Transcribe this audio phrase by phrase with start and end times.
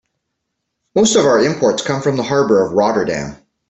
[0.95, 3.37] Most of our imports come from the harbor of Rotterdam.